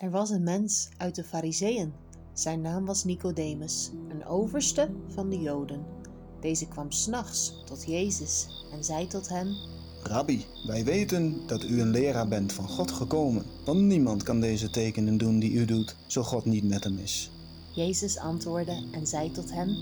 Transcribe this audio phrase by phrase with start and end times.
[0.00, 1.92] Er was een mens uit de Fariseeën.
[2.32, 5.84] Zijn naam was Nicodemus, een overste van de Joden.
[6.40, 9.48] Deze kwam s'nachts tot Jezus en zei tot hem:
[10.02, 14.70] Rabbi, wij weten dat u een leraar bent van God gekomen, want niemand kan deze
[14.70, 17.30] tekenen doen die u doet, zo God niet met hem is.
[17.74, 19.76] Jezus antwoordde en zei tot hem: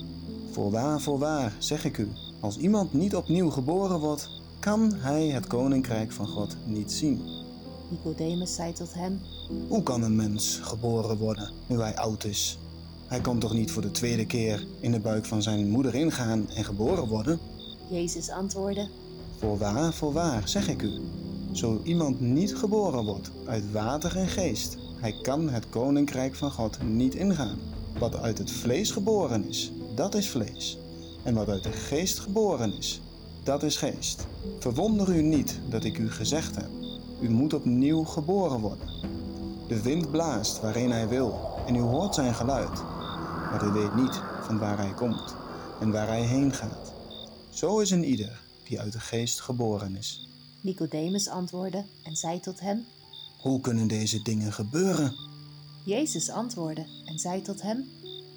[0.51, 2.07] Voorwaar, voorwaar, zeg ik u,
[2.39, 4.29] als iemand niet opnieuw geboren wordt,
[4.59, 7.47] kan hij het koninkrijk van God niet zien.
[7.89, 9.21] Nicodemus zei tot hem:
[9.67, 12.57] Hoe kan een mens geboren worden nu hij oud is?
[13.07, 16.49] Hij kan toch niet voor de tweede keer in de buik van zijn moeder ingaan
[16.49, 17.39] en geboren worden?
[17.89, 18.87] Jezus antwoordde:
[19.37, 21.01] Voorwaar, voorwaar, zeg ik u,
[21.51, 26.77] zo iemand niet geboren wordt uit water en geest, hij kan het koninkrijk van God
[26.83, 27.57] niet ingaan.
[27.99, 30.77] Wat uit het vlees geboren is, dat is vlees.
[31.23, 33.01] En wat uit de geest geboren is,
[33.43, 34.27] dat is geest.
[34.59, 36.69] Verwonder u niet dat ik u gezegd heb,
[37.21, 38.87] u moet opnieuw geboren worden.
[39.67, 42.83] De wind blaast waarheen hij wil en u hoort zijn geluid,
[43.51, 45.35] maar u weet niet van waar hij komt
[45.79, 46.93] en waar hij heen gaat.
[47.49, 50.27] Zo is een ieder die uit de geest geboren is.
[50.61, 52.85] Nicodemus antwoordde en zei tot hem:
[53.41, 55.15] Hoe kunnen deze dingen gebeuren?
[55.83, 57.89] Jezus antwoordde en zei tot hem: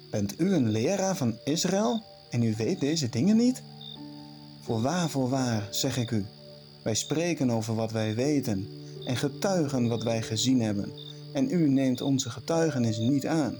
[0.09, 3.61] Bent u een leraar van Israël en u weet deze dingen niet?
[4.61, 6.25] Voorwaar, voorwaar, zeg ik u,
[6.83, 8.67] wij spreken over wat wij weten
[9.05, 10.91] en getuigen wat wij gezien hebben,
[11.33, 13.57] en u neemt onze getuigenis niet aan.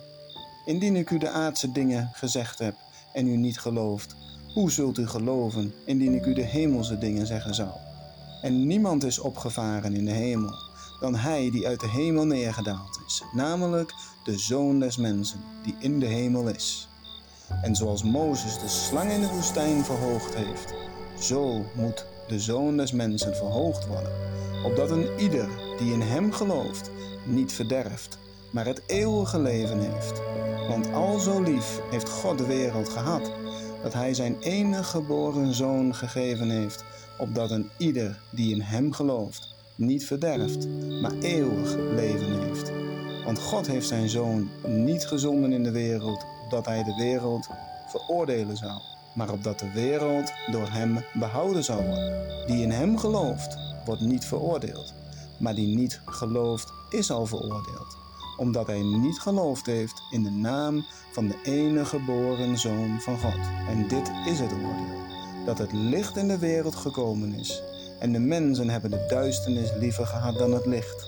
[0.66, 2.76] Indien ik u de aardse dingen gezegd heb
[3.14, 4.16] en u niet gelooft,
[4.54, 7.70] hoe zult u geloven indien ik u de hemelse dingen zeggen zou?
[8.42, 10.72] En niemand is opgevaren in de hemel
[11.04, 13.94] dan hij die uit de hemel neergedaald is, namelijk
[14.24, 16.88] de Zoon des Mensen, die in de hemel is.
[17.62, 20.74] En zoals Mozes de slang in de woestijn verhoogd heeft,
[21.20, 24.12] zo moet de Zoon des Mensen verhoogd worden,
[24.66, 26.92] opdat een ieder die in hem gelooft
[27.26, 28.18] niet verderft,
[28.52, 30.22] maar het eeuwige leven heeft.
[30.68, 33.32] Want al zo lief heeft God de wereld gehad,
[33.84, 36.84] dat hij zijn enige geboren Zoon gegeven heeft,
[37.18, 40.68] opdat een ieder die in hem gelooft niet verderft,
[41.02, 42.72] maar eeuwig leven heeft.
[43.26, 47.48] Want God heeft zijn Zoon niet gezonden in de wereld, opdat hij de wereld
[47.88, 48.80] veroordelen zou,
[49.14, 52.46] maar opdat de wereld door hem behouden zou worden.
[52.46, 54.94] Die in hem gelooft, wordt niet veroordeeld,
[55.40, 57.98] maar die niet gelooft, is al veroordeeld,
[58.38, 63.40] omdat hij niet geloofd heeft in de naam van de enige geboren Zoon van God.
[63.70, 65.02] En dit is het oordeel,
[65.46, 67.62] dat het licht in de wereld gekomen is
[68.00, 71.08] en de mensen hebben de duisternis liever gehad dan het licht,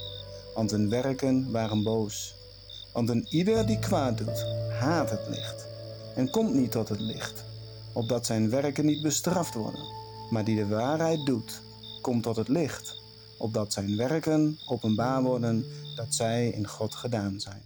[0.54, 2.36] want hun werken waren boos.
[2.94, 4.46] Want een ieder die kwaad doet,
[4.80, 5.68] haat het licht
[6.16, 7.44] en komt niet tot het licht,
[7.96, 9.86] opdat zijn werken niet bestraft worden.
[10.30, 11.62] Maar die de waarheid doet,
[12.02, 13.02] komt tot het licht,
[13.38, 17.66] opdat zijn werken openbaar worden dat zij in God gedaan zijn.